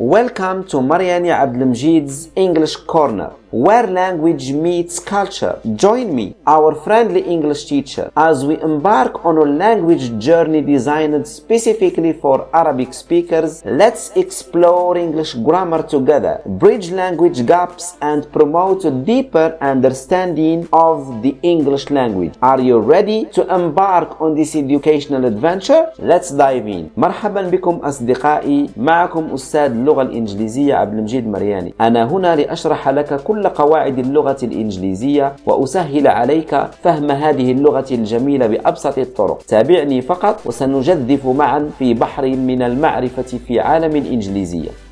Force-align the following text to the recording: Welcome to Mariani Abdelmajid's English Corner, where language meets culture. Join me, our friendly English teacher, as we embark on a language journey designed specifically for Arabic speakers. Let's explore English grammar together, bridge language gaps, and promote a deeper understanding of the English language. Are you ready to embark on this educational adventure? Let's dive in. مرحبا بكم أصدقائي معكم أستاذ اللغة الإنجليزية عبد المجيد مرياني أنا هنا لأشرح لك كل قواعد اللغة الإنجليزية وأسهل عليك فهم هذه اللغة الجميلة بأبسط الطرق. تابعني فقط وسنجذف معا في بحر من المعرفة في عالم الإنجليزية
Welcome 0.00 0.62
to 0.68 0.80
Mariani 0.80 1.30
Abdelmajid's 1.30 2.30
English 2.36 2.76
Corner, 2.86 3.32
where 3.51 3.85
language 3.85 4.51
meets 4.51 4.97
culture. 4.99 5.59
Join 5.75 6.15
me, 6.15 6.35
our 6.47 6.73
friendly 6.85 7.21
English 7.21 7.65
teacher, 7.65 8.11
as 8.15 8.43
we 8.45 8.55
embark 8.61 9.23
on 9.23 9.37
a 9.37 9.47
language 9.63 10.05
journey 10.27 10.61
designed 10.61 11.27
specifically 11.27 12.13
for 12.13 12.49
Arabic 12.53 12.91
speakers. 12.93 13.51
Let's 13.65 14.11
explore 14.15 14.97
English 14.97 15.31
grammar 15.47 15.83
together, 15.83 16.41
bridge 16.45 16.89
language 16.91 17.45
gaps, 17.45 17.95
and 18.01 18.19
promote 18.31 18.85
a 18.85 18.91
deeper 18.91 19.47
understanding 19.61 20.67
of 20.73 21.21
the 21.21 21.33
English 21.43 21.85
language. 21.91 22.33
Are 22.41 22.59
you 22.59 22.79
ready 22.79 23.25
to 23.35 23.41
embark 23.53 24.19
on 24.19 24.33
this 24.35 24.55
educational 24.55 25.25
adventure? 25.25 25.91
Let's 25.99 26.29
dive 26.31 26.67
in. 26.67 26.89
مرحبا 26.97 27.41
بكم 27.41 27.75
أصدقائي 27.83 28.69
معكم 28.77 29.33
أستاذ 29.33 29.71
اللغة 29.71 30.01
الإنجليزية 30.01 30.75
عبد 30.75 30.93
المجيد 30.93 31.27
مرياني 31.27 31.73
أنا 31.81 32.03
هنا 32.11 32.35
لأشرح 32.35 32.89
لك 32.89 33.13
كل 33.38 33.48
قواعد 33.48 33.98
اللغة 33.98 34.36
الإنجليزية 34.42 35.32
وأسهل 35.46 36.06
عليك 36.08 36.66
فهم 36.82 37.10
هذه 37.10 37.52
اللغة 37.52 37.86
الجميلة 37.90 38.46
بأبسط 38.46 38.98
الطرق. 38.98 39.38
تابعني 39.48 40.02
فقط 40.02 40.40
وسنجذف 40.46 41.26
معا 41.26 41.70
في 41.78 41.94
بحر 41.94 42.26
من 42.26 42.62
المعرفة 42.62 43.38
في 43.46 43.60
عالم 43.60 43.96
الإنجليزية 43.96 44.87